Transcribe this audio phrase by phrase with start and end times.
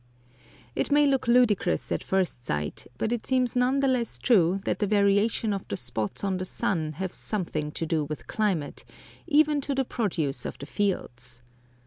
[0.75, 4.79] It may look ludicrous at first sight, but it seems none the less true, that
[4.79, 8.83] the variation of the spots on the sun have something to do with climate,
[9.27, 11.43] even to the produce of the fields.